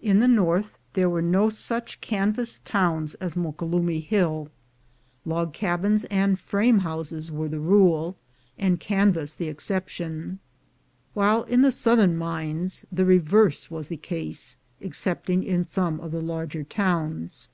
[0.00, 4.48] In the north there were no such canvas towns as Moquelumne Hill,
[5.24, 8.16] Log cabins and frame houses were the rule,
[8.56, 10.38] and canvas the exception;
[11.14, 16.20] while in the southern mines the reverse was the case, excepting in some of the
[16.22, 17.48] larger towns.